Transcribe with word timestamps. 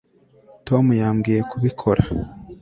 tom 0.67 0.85
yambwiye 1.01 1.41
kubikora 1.51 2.01